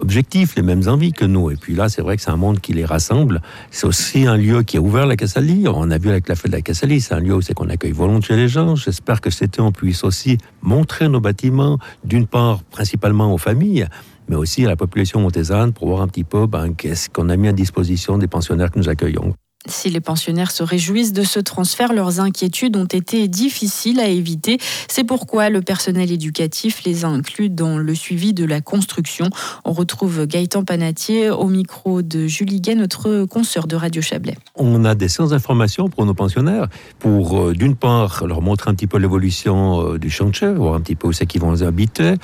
objectifs, 0.00 0.56
les 0.56 0.62
mêmes 0.62 0.88
envies 0.88 1.12
que 1.12 1.26
nous. 1.26 1.50
Et 1.50 1.56
puis 1.56 1.74
là, 1.74 1.90
c'est 1.90 2.02
vrai 2.02 2.16
que 2.16 2.22
c'est 2.22 2.30
un 2.30 2.36
monde 2.36 2.60
qui 2.60 2.72
les 2.72 2.84
rassemble. 2.84 3.42
C'est 3.70 3.86
aussi 3.86 4.26
un 4.26 4.36
lieu 4.36 4.62
qui 4.62 4.76
est 4.76 4.80
ouvert, 4.80 5.06
la 5.06 5.16
Cassalie. 5.16 5.66
On 5.68 5.90
a 5.90 5.98
vu 5.98 6.08
avec 6.08 6.28
la 6.28 6.34
fête 6.34 6.50
de 6.50 6.56
la 6.56 6.62
Cassalie, 6.62 7.00
c'est 7.00 7.14
un 7.14 7.20
lieu 7.20 7.34
où 7.34 7.42
c'est 7.42 7.52
qu'on 7.54 7.68
accueille 7.68 7.92
volontiers 7.92 8.36
les 8.36 8.48
gens. 8.48 8.74
J'espère 8.74 9.20
que 9.20 9.30
c'était 9.30 9.60
en 9.60 9.72
puisse 9.82 10.04
aussi 10.04 10.38
montrer 10.60 11.08
nos 11.08 11.20
bâtiments, 11.20 11.76
d'une 12.04 12.28
part 12.28 12.62
principalement 12.62 13.34
aux 13.34 13.38
familles, 13.38 13.88
mais 14.28 14.36
aussi 14.36 14.64
à 14.64 14.68
la 14.68 14.76
population 14.76 15.18
montésane 15.18 15.72
pour 15.72 15.88
voir 15.88 16.02
un 16.02 16.06
petit 16.06 16.22
peu 16.22 16.46
ben, 16.46 16.72
qu'est-ce 16.72 17.10
qu'on 17.10 17.28
a 17.28 17.36
mis 17.36 17.48
à 17.48 17.52
disposition 17.52 18.16
des 18.16 18.28
pensionnaires 18.28 18.70
que 18.70 18.78
nous 18.78 18.88
accueillons. 18.88 19.34
Si 19.66 19.90
les 19.90 20.00
pensionnaires 20.00 20.50
se 20.50 20.64
réjouissent 20.64 21.12
de 21.12 21.22
ce 21.22 21.38
transfert, 21.38 21.92
leurs 21.92 22.18
inquiétudes 22.18 22.76
ont 22.76 22.84
été 22.84 23.28
difficiles 23.28 24.00
à 24.00 24.08
éviter. 24.08 24.58
C'est 24.88 25.04
pourquoi 25.04 25.50
le 25.50 25.62
personnel 25.62 26.10
éducatif 26.10 26.82
les 26.84 27.04
a 27.04 27.08
inclus 27.08 27.48
dans 27.48 27.78
le 27.78 27.94
suivi 27.94 28.32
de 28.34 28.44
la 28.44 28.60
construction. 28.60 29.30
On 29.64 29.72
retrouve 29.72 30.26
Gaëtan 30.26 30.64
Panatier 30.64 31.30
au 31.30 31.46
micro 31.46 32.02
de 32.02 32.26
Julie 32.26 32.60
Gay, 32.60 32.74
notre 32.74 33.24
consoeur 33.26 33.68
de 33.68 33.76
Radio 33.76 34.02
Chablais. 34.02 34.36
On 34.56 34.84
a 34.84 34.96
des 34.96 35.06
séances 35.08 35.30
d'information 35.30 35.88
pour 35.88 36.06
nos 36.06 36.14
pensionnaires, 36.14 36.66
pour 36.98 37.40
euh, 37.40 37.52
d'une 37.52 37.76
part 37.76 38.26
leur 38.26 38.42
montrer 38.42 38.68
un 38.68 38.74
petit 38.74 38.88
peu 38.88 38.98
l'évolution 38.98 39.92
euh, 39.92 39.98
du 39.98 40.10
chantier, 40.10 40.52
voir 40.52 40.74
un 40.74 40.80
petit 40.80 40.96
peu 40.96 41.06
où 41.06 41.12
c'est 41.12 41.26
qu'ils 41.26 41.40
vont 41.40 41.62
habiter. 41.62 42.14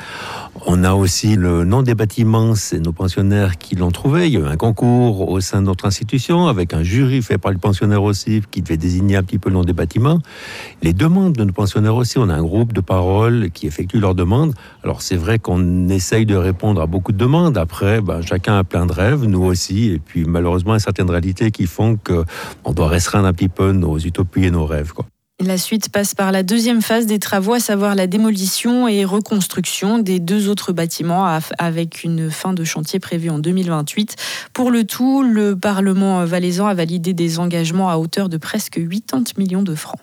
On 0.66 0.83
a 0.83 0.95
aussi 0.95 1.37
le 1.37 1.64
nom 1.64 1.83
des 1.83 1.95
bâtiments, 1.95 2.57
c'est 2.57 2.80
nos 2.80 2.92
pensionnaires 2.92 3.59
qui 3.59 3.76
l'ont 3.76 3.92
trouvé. 3.92 4.26
Il 4.26 4.33
y 4.33 4.37
a 4.38 4.40
eu 4.40 4.47
un 4.47 4.57
concours 4.57 5.28
au 5.28 5.40
sein 5.40 5.61
de 5.61 5.66
notre 5.66 5.87
institution 5.87 6.49
avec 6.49 6.75
un 6.75 6.83
jury 6.83 7.23
fait 7.28 7.38
par 7.38 7.52
les 7.52 7.58
pensionnaires 7.58 8.02
aussi, 8.02 8.42
qui 8.50 8.62
devait 8.62 8.76
désigner 8.76 9.16
un 9.16 9.23
petit 9.23 9.38
peu 9.38 9.50
le 9.50 9.54
nom 9.54 9.64
des 9.64 9.73
bâtiments. 9.75 10.18
Les 10.82 10.92
demandes 10.94 11.35
de 11.35 11.44
nos 11.44 11.52
pensionnaires 11.52 11.97
aussi, 11.97 12.18
on 12.18 12.28
a 12.28 12.35
un 12.35 12.42
groupe 12.42 12.73
de 12.73 12.80
paroles 12.80 13.50
qui 13.52 13.66
effectue 13.66 14.00
leurs 14.00 14.14
demandes. 14.14 14.54
Alors 14.82 15.02
c'est 15.02 15.16
vrai 15.16 15.38
qu'on 15.38 15.88
essaye 15.88 16.25
de 16.25 16.37
répondre 16.37 16.80
à 16.80 16.87
beaucoup 16.87 17.12
de 17.12 17.18
demandes. 17.18 17.58
Après, 17.58 18.00
ben, 18.00 18.23
chacun 18.23 18.58
a 18.58 18.64
plein 18.64 18.87
de 18.87 18.92
rêves, 18.92 19.25
nous 19.25 19.44
aussi, 19.44 19.90
et 19.90 19.99
puis 19.99 20.25
malheureusement, 20.25 20.73
il 20.73 20.76
y 20.76 20.82
a 20.82 20.88
certaines 20.90 21.11
réalités 21.11 21.50
qui 21.50 21.66
font 21.66 21.97
qu'on 21.97 22.73
doit 22.73 22.88
restreindre 22.88 23.26
un 23.26 23.32
petit 23.32 23.49
peu 23.49 23.73
nos 23.73 23.99
utopies 23.99 24.47
et 24.47 24.50
nos 24.50 24.66
rêves. 24.66 24.92
La 25.40 25.57
suite 25.57 25.90
passe 25.90 26.16
par 26.16 26.33
la 26.33 26.42
deuxième 26.42 26.83
phase 26.83 27.07
des 27.07 27.21
travaux, 27.21 27.52
à 27.52 27.61
savoir 27.61 27.95
la 27.95 28.09
démolition 28.09 28.88
et 28.88 29.04
reconstruction 29.04 29.99
des 29.99 30.18
deux 30.18 30.49
autres 30.49 30.73
bâtiments 30.73 31.38
avec 31.59 32.02
une 32.02 32.28
fin 32.28 32.52
de 32.52 32.64
chantier 32.64 32.99
prévue 32.99 33.30
en 33.30 33.38
2028. 33.38 34.16
Pour 34.52 34.73
le 34.73 34.83
tout, 34.83 35.23
le 35.23 35.57
Parlement 35.57 36.25
valaisan 36.25 36.66
a 36.66 36.75
validé 36.75 37.12
des 37.12 37.38
engagements 37.38 37.88
à 37.88 37.99
hauteur 37.99 38.28
de 38.28 38.37
presque 38.37 38.80
80 38.80 39.35
millions 39.38 39.62
de 39.62 39.76
francs. 39.76 40.00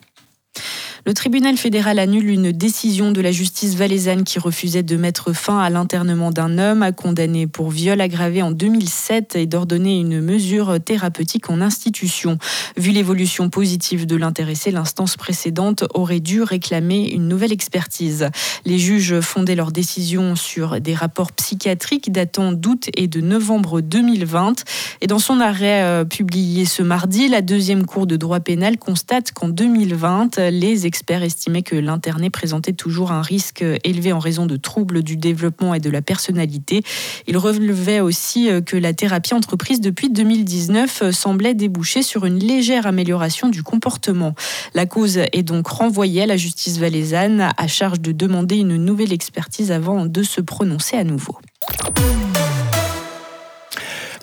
Le 1.07 1.13
tribunal 1.13 1.55
fédéral 1.55 2.00
annule 2.00 2.31
une 2.31 2.51
décision 2.51 3.12
de 3.12 3.21
la 3.21 3.31
justice 3.31 3.75
valaisanne 3.75 4.24
qui 4.24 4.39
refusait 4.39 4.81
de 4.81 4.97
mettre 4.97 5.33
fin 5.33 5.59
à 5.59 5.69
l'internement 5.69 6.31
d'un 6.31 6.57
homme 6.57 6.91
condamné 6.97 7.45
pour 7.45 7.69
viol 7.69 8.01
aggravé 8.01 8.41
en 8.41 8.50
2007 8.50 9.35
et 9.35 9.45
d'ordonner 9.45 10.00
une 10.00 10.19
mesure 10.19 10.79
thérapeutique 10.83 11.51
en 11.51 11.62
institution. 11.62 12.39
Vu 12.75 12.89
l'évolution 12.89 13.51
positive 13.51 14.07
de 14.07 14.15
l'intéressé, 14.15 14.71
l'instance 14.71 15.15
précédente 15.15 15.83
aurait 15.93 16.21
dû 16.21 16.41
réclamer 16.41 17.12
une 17.12 17.27
nouvelle 17.27 17.53
expertise. 17.53 18.29
Les 18.65 18.79
juges 18.79 19.19
fondaient 19.19 19.53
leur 19.53 19.71
décision 19.71 20.35
sur 20.35 20.81
des 20.81 20.95
rapports 20.95 21.33
psychiatriques 21.33 22.12
datant 22.12 22.51
d'août 22.51 22.89
et 22.97 23.07
de 23.07 23.21
novembre 23.21 23.81
2020. 23.81 24.63
Et 25.01 25.07
dans 25.07 25.19
son 25.19 25.39
arrêt 25.39 25.83
euh, 25.83 26.03
publié 26.03 26.65
ce 26.65 26.81
mardi, 26.81 27.27
la 27.27 27.41
deuxième 27.41 27.85
cour 27.85 28.07
de 28.07 28.15
droit 28.15 28.39
pénal 28.39 28.79
constate 28.79 29.33
qu'en 29.33 29.50
2020, 29.50 30.38
les 30.38 30.88
experts 30.95 31.23
estimaient 31.23 31.61
que 31.61 31.75
l'interné 31.75 32.29
présentait 32.29 32.71
toujours 32.71 33.11
un 33.11 33.21
risque 33.21 33.65
élevé 33.83 34.13
en 34.13 34.19
raison 34.19 34.45
de 34.45 34.55
troubles 34.55 35.03
du 35.03 35.17
développement 35.17 35.73
et 35.73 35.81
de 35.81 35.89
la 35.89 36.01
personnalité. 36.01 36.83
Il 37.27 37.37
relevait 37.37 37.99
aussi 37.99 38.49
euh, 38.49 38.61
que 38.61 38.77
la 38.77 38.93
thérapie 38.93 39.33
entreprise 39.33 39.81
depuis 39.81 40.09
2019 40.09 41.01
euh, 41.01 41.11
semblait 41.11 41.53
déboucher 41.53 42.01
sur 42.01 42.25
une 42.25 42.39
légère 42.39 42.87
amélioration 42.87 43.49
du 43.49 43.61
comportement. 43.61 44.35
La 44.73 44.85
cause 44.85 45.17
est 45.17 45.43
donc 45.43 45.67
renvoyée 45.67 46.21
à 46.21 46.27
la 46.27 46.37
justice 46.37 46.77
valaisanne 46.77 47.49
à 47.57 47.67
charge 47.67 47.99
de 47.99 48.13
demander 48.13 48.55
une 48.55 48.77
nouvelle 48.77 49.11
expertise 49.11 49.73
avant 49.73 50.05
de 50.05 50.23
se 50.23 50.39
prononcer 50.39 50.95
à 50.95 51.03
nouveau. 51.03 51.35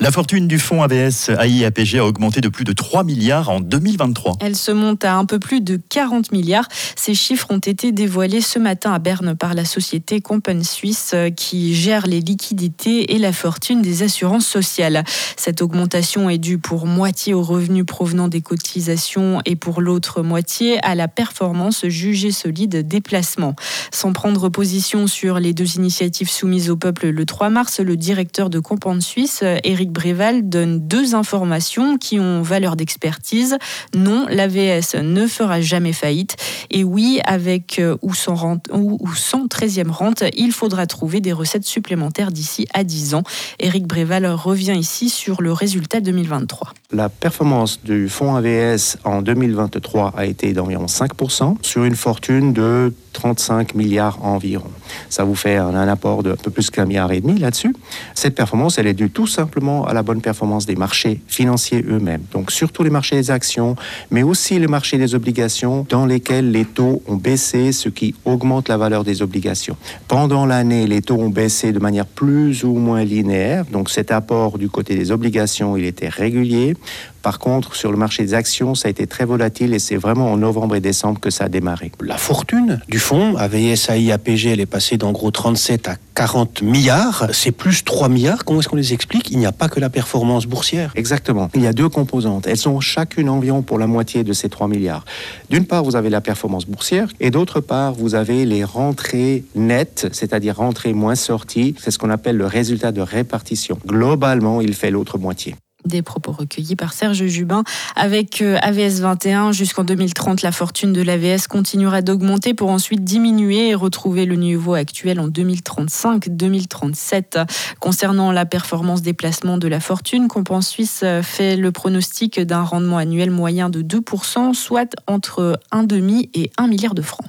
La 0.03 0.11
fortune 0.11 0.49
du 0.49 0.59
fonds 0.59 0.83
ABS 0.83 1.29
AIAPG 1.29 1.99
a 1.99 2.05
augmenté 2.05 2.41
de 2.41 2.49
plus 2.49 2.65
de 2.65 2.73
3 2.73 3.05
milliards 3.05 3.51
en 3.51 3.61
2023. 3.61 4.33
Elle 4.41 4.57
se 4.57 4.73
monte 4.73 5.05
à 5.05 5.15
un 5.15 5.25
peu 5.25 5.39
plus 5.39 5.61
de 5.61 5.81
40 5.91 6.33
milliards. 6.33 6.67
Ces 6.97 7.15
chiffres 7.15 7.47
ont 7.51 7.61
été 7.61 7.93
dévoilés 7.93 8.41
ce 8.41 8.59
matin 8.59 8.93
à 8.93 8.99
Berne 8.99 9.37
par 9.37 9.55
la 9.55 9.65
société 9.65 10.21
Compen 10.21 10.65
Suisse 10.65 11.13
euh, 11.15 11.31
qui 11.31 11.77
gère 11.77 12.09
les 12.09 12.19
liquidités 12.19 13.15
et 13.15 13.19
la 13.19 13.33
fortune 13.33 13.81
des 13.81 14.03
assurances 14.03 14.45
sociales. 14.45 15.05
Cette 15.37 15.63
augmentation 15.63 16.29
est 16.29 16.39
due 16.39 16.59
pour 16.59 16.89
moitié 16.89 17.33
aux 17.33 17.45
revenus 17.45 17.87
provenant 17.87 18.27
des 18.27 18.41
cotisations 18.41 19.41
et 19.45 19.55
pour 19.55 19.81
l'autre 19.81 20.23
moitié 20.23 20.85
à 20.85 20.97
la 20.97 21.07
performance 21.07 21.87
jugée 21.87 22.33
solide 22.33 22.89
des 22.89 23.01
placements. 23.01 23.55
Sans 23.93 24.13
prendre 24.13 24.49
position 24.49 25.07
sur 25.07 25.39
les 25.39 25.55
deux 25.55 25.77
initiatives 25.77 26.29
soumises 26.29 26.71
au 26.71 26.77
peuple 26.77 27.11
le 27.11 27.25
3 27.25 27.51
mars, 27.51 27.79
le 27.79 27.97
directeur 27.97 28.51
de 28.51 28.59
Compen 28.59 29.01
Suisse, 29.01 29.45
Eric 29.63 29.92
Bréval 29.93 30.49
donne 30.49 30.87
deux 30.87 31.15
informations 31.15 31.99
qui 31.99 32.19
ont 32.19 32.43
valeur 32.43 32.77
d'expertise. 32.77 33.59
Non, 33.95 34.27
l'AVS 34.29 34.97
ne 35.03 35.27
fera 35.27 35.61
jamais 35.61 35.93
faillite. 35.93 36.37
Et 36.71 36.85
oui, 36.85 37.21
avec 37.25 37.79
euh, 37.79 37.97
ou 38.03 38.15
sans, 38.15 38.35
rente, 38.35 38.69
ou, 38.73 38.99
sans 39.15 39.47
13e 39.47 39.91
rente, 39.91 40.25
il 40.37 40.53
faudra 40.53 40.87
trouver 40.87 41.21
des 41.21 41.33
recettes 41.33 41.65
supplémentaires 41.65 42.33
d'ici 42.33 42.67
à 42.75 42.85
10 42.85 43.15
ans. 43.15 43.23
Éric 43.59 43.87
Bréval 43.87 44.27
revient 44.27 44.77
ici 44.77 45.11
sur 45.11 45.43
le 45.43 45.53
résultat 45.53 46.01
2023. 46.01 46.73
La 46.93 47.09
performance 47.09 47.81
du 47.83 48.09
fonds 48.09 48.35
AVS 48.35 48.99
en 49.05 49.23
2023 49.23 50.15
a 50.17 50.27
été 50.27 50.53
d'environ 50.53 50.87
5% 50.87 51.57
sur 51.63 51.85
une 51.85 51.97
fortune 51.97 52.53
de 52.53 52.93
35 53.13 53.75
milliards 53.75 54.25
environ. 54.25 54.71
Ça 55.09 55.25
vous 55.25 55.35
fait 55.35 55.57
un, 55.57 55.75
apport 55.89 56.23
de 56.23 56.33
un 56.33 56.37
peu 56.37 56.51
plus 56.51 56.71
qu'un 56.71 56.87
milliard 56.87 57.13
et 57.13 57.21
demi 57.21 57.39
là-dessus. 57.39 57.75
Cette 58.15 58.35
performance, 58.35 58.79
elle 58.79 58.87
est 58.87 58.95
due 58.95 59.11
tout 59.11 59.27
simplement 59.27 59.87
à 59.87 59.93
la 59.93 60.03
bonne 60.03 60.21
performance 60.21 60.67
des 60.67 60.77
marchés 60.77 61.21
financiers 61.27 61.85
eux-mêmes. 61.89 62.23
Donc 62.33 62.51
surtout 62.51 62.83
les 62.83 62.91
marchés 62.91 63.17
des 63.17 63.31
actions, 63.31 63.77
mais 64.11 64.23
aussi 64.23 64.59
les 64.59 64.67
marchés 64.67 64.99
des 64.99 65.15
obligations 65.15 65.87
dans 65.89 66.07
lesquels 66.07 66.51
les 66.51 66.65
taux 66.65 67.03
ont 67.07 67.17
baissé, 67.17 67.73
ce 67.73 67.89
qui 67.89 68.15
augmente 68.25 68.69
la 68.69 68.77
valeur 68.77 69.05
des 69.05 69.23
obligations. 69.23 69.77
Pendant 70.09 70.47
l'année, 70.47 70.87
les 70.87 71.03
taux 71.03 71.17
ont 71.17 71.29
baissé 71.29 71.73
de 71.73 71.79
manière 71.79 72.07
plus 72.07 72.65
ou 72.65 72.75
moins 72.75 73.05
linéaire. 73.05 73.65
Donc 73.67 73.91
cet 73.91 74.11
apport 74.11 74.59
du 74.59 74.69
côté 74.69 74.95
des 74.95 75.11
obligations, 75.11 75.77
il 75.77 75.85
était 75.85 76.09
régulier. 76.09 76.75
Par 77.23 77.39
contre, 77.39 77.77
sur 77.77 77.91
le 77.91 77.97
marché 77.97 78.25
des 78.25 78.35
actions, 78.35 78.75
ça 78.75 78.89
a 78.89 78.91
été 78.91 79.07
très 79.07 79.25
volatile 79.25 79.75
et 79.75 79.79
c'est 79.79 79.97
vraiment 79.97 80.33
en 80.33 80.37
novembre 80.37 80.75
et 80.75 80.81
décembre 80.81 81.21
que 81.21 81.31
ça 81.31 81.45
a 81.45 81.49
démarré. 81.49 81.93
La 82.01 82.19
fortune 82.19 82.81
du 82.89 82.99
fonds, 82.99 83.37
AVSAI, 83.37 84.11
APG, 84.11 84.47
elle 84.47 84.61
est 84.61 84.67
passée 84.67 84.97
d'en 84.97 85.13
gros 85.13 85.31
37 85.31 85.89
à 85.89 85.97
40 86.15 86.63
milliards. 86.63 87.29
C'est 87.33 87.53
plus 87.53 87.85
3 87.85 88.09
milliards. 88.09 88.45
Comment 88.45 88.61
est-ce 88.61 88.69
qu'on 88.69 88.77
les 88.77 88.93
explique? 88.93 89.31
Il 89.31 89.39
n'y 89.39 89.47
a 89.47 89.53
pas 89.53 89.69
que 89.69 89.81
la 89.81 89.89
performance 89.89 90.47
boursière. 90.47 90.93
Exactement. 90.97 91.49
Il 91.55 91.63
y 91.63 91.67
a 91.67 91.73
deux 91.73 91.89
composantes. 91.89 92.47
Elles 92.47 92.57
sont 92.57 92.81
chacune 92.81 93.29
environ 93.29 93.63
pour 93.63 93.79
la 93.79 93.87
moitié 93.87 94.25
de 94.25 94.33
ces 94.33 94.49
3 94.49 94.69
milliards. 94.69 95.05
D'une 95.49 95.65
part, 95.65 95.85
vous 95.85 95.97
avez 95.97 96.11
la 96.11 96.21
performance 96.21 96.67
boursière 96.67 97.09
et 97.21 97.31
d'autre 97.31 97.61
part, 97.61 97.93
vous 97.93 98.15
avez 98.15 98.45
les 98.45 98.65
rentrées 98.65 99.45
nettes, 99.55 100.09
c'est-à-dire 100.13 100.57
rentrées 100.57 100.93
moins 100.93 101.15
sorties. 101.15 101.75
C'est 101.79 101.91
ce 101.91 101.99
qu'on 101.99 102.11
appelle 102.11 102.37
le 102.37 102.47
résultat 102.47 102.93
de 102.93 103.01
répartition. 103.01 103.79
Globalement, 103.87 104.61
il 104.61 104.75
fait 104.75 104.91
l'autre 104.91 105.19
moitié. 105.19 105.55
Des 105.85 106.03
propos 106.03 106.33
recueillis 106.33 106.77
par 106.77 106.93
Serge 106.93 107.27
Jubin. 107.27 107.65
Avec 107.97 108.41
euh, 108.41 108.57
AVS 108.63 109.01
21, 109.01 109.51
jusqu'en 109.53 109.83
2030, 109.85 110.43
la 110.43 110.53
fortune 110.53 110.93
de 110.93 111.03
l'AVS 111.03 111.49
continuera 111.49 112.03
d'augmenter 112.03 112.53
pour 112.55 112.71
ensuite 112.71 113.03
diminuer 113.05 113.71
et 113.71 113.75
retrouver 113.75 114.25
le 114.25 114.37
niveau 114.37 114.75
actuel 114.75 115.19
en 115.19 115.29
2035-2037. 115.29 117.45
Concernant 117.81 118.31
la 118.33 118.47
performance 118.47 119.03
des 119.03 119.13
placements 119.13 119.59
de 119.59 119.67
la 119.69 119.81
fortune, 119.81 120.29
Compense 120.29 120.69
Suisse 120.69 121.01
euh, 121.03 121.23
fait 121.23 121.57
le 121.57 121.73
pronostic 121.73 122.41
d'un 122.41 122.63
rendement 122.63 122.99
annuel 122.99 123.31
moyen 123.31 123.71
de 123.71 123.83
2%, 123.83 124.55
soit 124.55 124.95
entre 125.07 125.59
1,5 125.73 126.29
et 126.35 126.51
1 126.59 126.67
milliard 126.69 126.95
de 126.95 127.03
francs. 127.03 127.27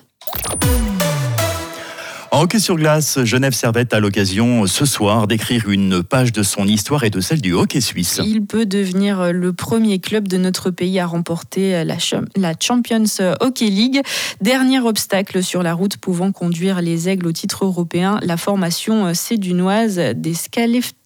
En 2.34 2.42
hockey 2.42 2.58
sur 2.58 2.78
glace, 2.78 3.24
Genève 3.26 3.54
Servette 3.54 3.94
a 3.94 4.00
l'occasion 4.00 4.66
ce 4.66 4.86
soir 4.86 5.28
d'écrire 5.28 5.70
une 5.70 6.02
page 6.02 6.32
de 6.32 6.42
son 6.42 6.68
histoire 6.68 7.04
et 7.04 7.12
de 7.12 7.22
celle 7.22 7.42
du 7.42 7.54
hockey 7.54 7.80
suisse. 7.80 8.20
Il 8.26 8.44
peut 8.48 8.66
devenir 8.66 9.32
le 9.32 9.54
premier 9.54 10.00
club 10.00 10.28
de 10.28 10.38
notre 10.38 10.72
pays 10.72 11.00
à 11.00 11.06
remporter 11.06 11.84
la, 11.84 12.56
Champions 12.60 13.04
Hockey 13.40 13.68
League. 13.68 14.02
Dernier 14.42 14.80
obstacle 14.80 15.44
sur 15.44 15.62
la 15.62 15.76
route 15.76 15.98
pouvant 15.98 16.32
conduire 16.32 16.82
les 16.82 17.08
Aigles 17.08 17.28
au 17.28 17.32
titre 17.32 17.66
européen, 17.66 18.20
la 18.24 18.36
formation 18.36 19.14
sédunoise 19.14 20.00
des 20.16 20.34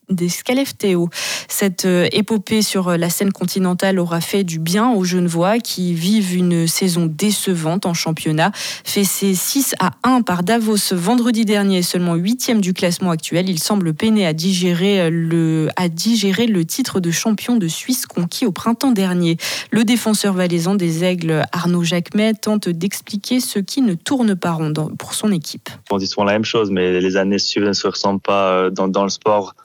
des 0.09 0.29
Scalefteo. 0.29 1.09
Cette 1.47 1.85
euh, 1.85 2.07
épopée 2.11 2.61
sur 2.61 2.89
euh, 2.89 2.97
la 2.97 3.09
scène 3.09 3.31
continentale 3.31 3.99
aura 3.99 4.21
fait 4.21 4.43
du 4.43 4.59
bien 4.59 4.89
aux 4.89 5.03
Genevois 5.03 5.59
qui 5.59 5.93
vivent 5.93 6.35
une 6.35 6.67
saison 6.67 7.07
décevante 7.07 7.85
en 7.85 7.93
championnat. 7.93 8.51
Ses 8.83 9.03
6 9.03 9.75
à 9.79 9.91
1 10.03 10.21
par 10.21 10.43
Davos 10.43 10.93
vendredi 10.93 11.43
dernier, 11.45 11.81
seulement 11.81 12.15
8 12.15 12.59
du 12.61 12.73
classement 12.73 13.11
actuel. 13.11 13.49
Il 13.49 13.59
semble 13.59 13.93
peiner 13.93 14.25
à 14.25 14.33
digérer, 14.33 15.01
euh, 15.01 15.09
le, 15.11 15.69
à 15.75 15.89
digérer 15.89 16.47
le 16.47 16.63
titre 16.63 16.99
de 16.99 17.11
champion 17.11 17.57
de 17.57 17.67
Suisse 17.67 18.05
conquis 18.05 18.45
au 18.45 18.51
printemps 18.51 18.91
dernier. 18.91 19.37
Le 19.71 19.83
défenseur 19.83 20.33
valaisan 20.33 20.75
des 20.75 21.03
Aigles, 21.03 21.43
Arnaud 21.51 21.83
Jacquemet, 21.83 22.33
tente 22.33 22.69
d'expliquer 22.69 23.41
ce 23.41 23.59
qui 23.59 23.81
ne 23.81 23.93
tourne 23.93 24.35
pas 24.35 24.51
rond 24.51 24.73
pour 24.97 25.13
son 25.13 25.31
équipe. 25.31 25.69
On 25.91 25.97
dit 25.97 26.07
souvent 26.07 26.25
la 26.25 26.33
même 26.33 26.45
chose, 26.45 26.71
mais 26.71 27.01
les 27.01 27.17
années 27.17 27.39
suivantes 27.39 27.69
ne 27.69 27.73
se 27.73 27.87
ressemblent 27.87 28.21
pas 28.21 28.69
dans 28.69 29.03
le 29.03 29.09
sport. 29.09 29.55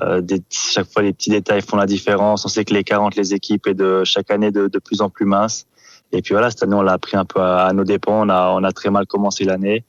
Euh, 0.00 0.22
chaque 0.50 0.90
fois, 0.90 1.02
les 1.02 1.12
petits 1.12 1.30
détails 1.30 1.60
font 1.60 1.76
la 1.76 1.86
différence. 1.86 2.44
On 2.44 2.48
sait 2.48 2.64
que 2.64 2.72
les 2.72 2.84
40, 2.84 3.14
les 3.16 3.34
équipes 3.34 3.66
est 3.66 3.74
de 3.74 4.04
chaque 4.04 4.30
année 4.30 4.50
de, 4.50 4.68
de 4.68 4.78
plus 4.78 5.02
en 5.02 5.10
plus 5.10 5.26
mince. 5.26 5.66
Et 6.12 6.22
puis 6.22 6.32
voilà, 6.32 6.50
cette 6.50 6.62
année, 6.62 6.74
on 6.74 6.82
l'a 6.82 6.98
pris 6.98 7.16
un 7.16 7.24
peu 7.24 7.40
à, 7.40 7.66
à, 7.66 7.72
nos 7.72 7.84
dépens. 7.84 8.26
On 8.26 8.28
a, 8.28 8.50
on 8.50 8.64
a 8.64 8.72
très 8.72 8.90
mal 8.90 9.06
commencé 9.06 9.44
l'année. 9.44 9.84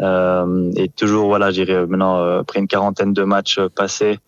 Euh, 0.00 0.72
et 0.76 0.88
toujours, 0.88 1.26
voilà, 1.26 1.50
j'irai 1.50 1.86
maintenant, 1.86 2.18
euh, 2.18 2.40
après 2.40 2.58
une 2.60 2.68
quarantaine 2.68 3.12
de 3.12 3.22
matchs 3.22 3.58
euh, 3.58 3.68
passés, 3.68 4.18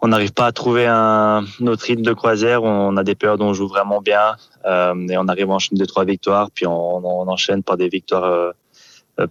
on 0.00 0.08
n'arrive 0.08 0.32
pas 0.32 0.46
à 0.46 0.52
trouver 0.52 0.86
un, 0.86 1.44
notre 1.60 1.84
rythme 1.84 2.02
de 2.02 2.12
croisière. 2.12 2.62
On 2.62 2.96
a 2.96 3.02
des 3.02 3.14
périodes 3.14 3.40
où 3.40 3.44
on 3.44 3.54
joue 3.54 3.66
vraiment 3.66 4.00
bien 4.00 4.36
euh, 4.64 4.94
et 5.08 5.16
on 5.18 5.26
arrive 5.26 5.50
à 5.50 5.54
enchaîner 5.54 5.78
deux, 5.78 5.86
trois 5.86 6.04
victoires. 6.04 6.50
Puis 6.54 6.66
on, 6.66 7.04
on 7.04 7.26
enchaîne 7.26 7.64
par 7.64 7.76
des 7.76 7.88
victoires, 7.88 8.52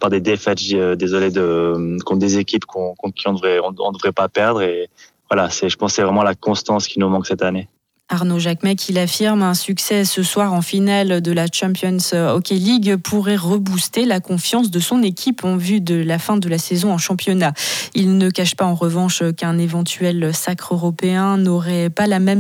par 0.02 0.10
des 0.10 0.20
défaites, 0.20 0.60
désolé, 0.98 1.32
de, 1.32 1.98
contre 2.04 2.20
des 2.20 2.38
équipes 2.38 2.66
contre 2.66 3.14
qui 3.16 3.30
on 3.30 3.34
devrait, 3.34 3.60
on, 3.60 3.74
on 3.80 3.92
devrait 3.94 4.12
pas 4.12 4.28
perdre. 4.28 4.62
Et 4.62 4.90
voilà, 5.30 5.50
c'est, 5.50 5.70
je 5.70 5.78
pense, 5.78 5.94
c'est 5.94 6.04
vraiment 6.04 6.24
la 6.24 6.36
constance 6.36 6.88
qui 6.88 7.00
nous 7.00 7.10
manque 7.10 7.28
cette 7.28 7.42
année. 7.42 7.68
Arnaud 8.10 8.40
Jacquemet, 8.40 8.76
il 8.88 8.98
affirme 9.00 9.44
un 9.44 9.54
succès 9.54 10.06
ce 10.06 10.24
soir 10.24 10.54
en 10.54 10.62
finale 10.62 11.20
de 11.20 11.32
la 11.34 11.48
Champions 11.52 11.98
Hockey 12.14 12.56
League 12.56 12.96
pourrait 12.96 13.36
rebooster 13.36 14.06
la 14.06 14.22
confiance 14.22 14.72
de 14.72 14.80
son 14.80 15.04
équipe 15.04 15.44
en 15.44 15.58
vue 15.58 15.82
de 15.82 15.96
la 15.96 16.18
fin 16.18 16.38
de 16.38 16.48
la 16.48 16.58
saison 16.58 16.94
en 16.94 16.98
championnat. 16.98 17.52
Il 17.96 18.18
ne 18.18 18.30
cache 18.30 18.56
pas 18.56 18.64
en 18.64 18.76
revanche 18.76 19.24
qu'un 19.36 19.58
éventuel 19.58 20.34
sacre 20.34 20.74
européen 20.74 21.36
n'aurait 21.36 21.90
pas 21.90 22.08
la 22.08 22.20
même 22.20 22.40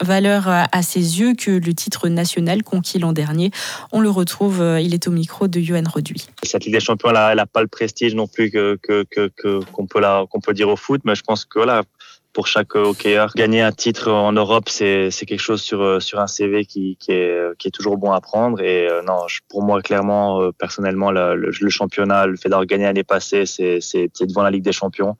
valeur 0.00 0.48
à 0.48 0.82
ses 0.82 1.20
yeux 1.20 1.34
que 1.34 1.50
le 1.50 1.74
titre 1.74 2.08
national 2.08 2.62
conquis 2.62 2.98
l'an 2.98 3.12
dernier. 3.12 3.50
On 3.92 4.00
le 4.00 4.08
retrouve, 4.08 4.64
il 4.80 4.94
est 4.94 5.06
au 5.08 5.10
micro 5.10 5.46
de 5.46 5.60
Johan 5.60 5.84
Reduit. 5.86 6.26
Cette 6.42 6.64
Ligue 6.64 6.74
des 6.76 6.80
Champions, 6.80 7.10
elle 7.10 7.36
n'a 7.36 7.44
pas 7.44 7.60
le 7.60 7.68
prestige 7.68 8.14
non 8.14 8.26
plus 8.26 8.50
que, 8.50 8.78
que, 8.82 9.04
que, 9.10 9.60
qu'on 9.72 9.86
peut, 9.86 10.00
la, 10.00 10.24
qu'on 10.30 10.40
peut 10.40 10.54
dire 10.54 10.70
au 10.70 10.76
foot, 10.76 11.02
mais 11.04 11.14
je 11.14 11.22
pense 11.22 11.44
que 11.44 11.58
là, 11.58 11.82
pour 12.32 12.46
chaque 12.46 12.74
hockeyeur. 12.74 13.32
Gagner 13.34 13.60
un 13.60 13.72
titre 13.72 14.10
en 14.10 14.32
Europe, 14.32 14.68
c'est 14.68 15.10
quelque 15.26 15.40
chose 15.40 15.60
sur, 15.60 16.00
sur 16.02 16.20
un 16.20 16.26
CV 16.26 16.64
qui, 16.64 16.96
qui, 16.98 17.12
est, 17.12 17.56
qui 17.58 17.68
est 17.68 17.70
toujours 17.70 17.98
bon 17.98 18.12
à 18.12 18.20
prendre. 18.20 18.60
Et 18.60 18.88
non, 19.06 19.26
pour 19.48 19.62
moi, 19.62 19.82
clairement, 19.82 20.50
personnellement, 20.58 21.10
le, 21.10 21.34
le, 21.36 21.70
championnat, 21.70 22.26
le 22.26 22.36
fait 22.36 22.48
d'avoir 22.48 22.66
gagné 22.66 22.84
l'année 22.84 23.04
passée, 23.04 23.44
c'est 23.46 24.10
devant 24.20 24.42
la 24.42 24.50
Ligue 24.50 24.64
des 24.64 24.72
Champions. 24.72 25.16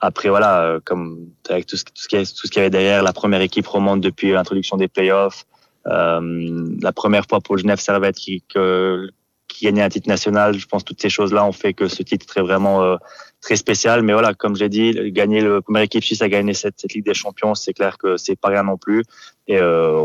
Après, 0.00 0.28
voilà, 0.28 0.78
comme 0.84 1.28
avec 1.48 1.66
tout 1.66 1.76
ce, 1.76 1.84
tout 1.84 1.92
ce 1.94 2.08
qu'il 2.08 2.18
y, 2.18 2.58
avait 2.58 2.70
derrière, 2.70 3.02
la 3.02 3.12
première 3.12 3.40
équipe 3.40 3.66
remonte 3.66 4.00
depuis 4.00 4.32
l'introduction 4.32 4.76
des 4.76 4.88
playoffs. 4.88 5.46
Euh, 5.86 6.76
la 6.80 6.92
première 6.92 7.26
fois 7.28 7.40
pour 7.40 7.58
Genève 7.58 7.78
Servette 7.78 8.16
qui, 8.16 8.42
que, 8.42 9.08
qui 9.54 9.64
gagnait 9.66 9.82
un 9.82 9.88
titre 9.88 10.08
national. 10.08 10.58
Je 10.58 10.66
pense 10.66 10.82
que 10.82 10.88
toutes 10.88 11.00
ces 11.00 11.08
choses-là 11.08 11.46
ont 11.46 11.52
fait 11.52 11.72
que 11.72 11.88
ce 11.88 12.02
titre 12.02 12.36
est 12.36 12.42
vraiment 12.42 12.82
euh, 12.82 12.96
très 13.40 13.56
spécial. 13.56 14.02
Mais 14.02 14.12
voilà, 14.12 14.34
comme 14.34 14.56
j'ai 14.56 14.68
dit, 14.68 15.12
gagner 15.12 15.40
le 15.40 15.62
première 15.62 15.82
équipe 15.82 16.04
suisse 16.04 16.22
à 16.22 16.28
gagner 16.28 16.54
cette, 16.54 16.80
cette 16.80 16.92
Ligue 16.92 17.06
des 17.06 17.14
Champions, 17.14 17.54
c'est 17.54 17.72
clair 17.72 17.96
que 17.96 18.16
c'est 18.16 18.36
pas 18.38 18.48
rien 18.48 18.64
non 18.64 18.76
plus. 18.76 19.02
Et 19.46 19.58
euh, 19.58 20.02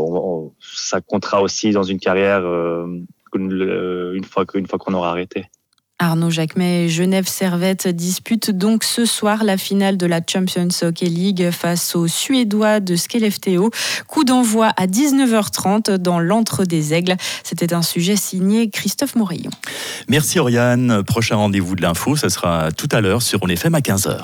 ça 0.60 1.00
comptera 1.00 1.42
aussi 1.42 1.72
dans 1.72 1.82
une 1.82 1.98
carrière 1.98 2.42
euh, 2.44 2.86
une, 3.34 4.24
fois 4.24 4.44
fois 4.46 4.78
qu'on 4.78 4.94
aura 4.94 5.10
arrêté. 5.10 5.46
Arnaud 6.02 6.30
Jacquemet 6.30 6.88
Genève 6.88 7.28
Servette 7.28 7.86
dispute 7.86 8.50
donc 8.50 8.84
ce 8.84 9.04
soir 9.04 9.44
la 9.44 9.58
finale 9.58 9.98
de 9.98 10.06
la 10.06 10.22
Champions 10.26 10.68
Hockey 10.80 11.04
League 11.04 11.50
face 11.50 11.94
aux 11.94 12.08
Suédois 12.08 12.80
de 12.80 12.96
Skellefteå. 12.96 13.70
Coup 14.08 14.24
d'envoi 14.24 14.72
à 14.78 14.86
19h30 14.86 15.98
dans 15.98 16.18
l'antre 16.18 16.64
des 16.64 16.94
Aigles. 16.94 17.16
C'était 17.44 17.74
un 17.74 17.82
sujet 17.82 18.16
signé 18.16 18.70
Christophe 18.70 19.14
Morillon. 19.14 19.50
Merci 20.08 20.38
Oriane. 20.38 21.02
Prochain 21.02 21.36
rendez-vous 21.36 21.76
de 21.76 21.82
l'info, 21.82 22.16
ce 22.16 22.30
sera 22.30 22.72
tout 22.72 22.88
à 22.92 23.02
l'heure 23.02 23.20
sur 23.20 23.42
On 23.42 23.48
FM 23.48 23.74
à 23.74 23.80
15h. 23.80 24.16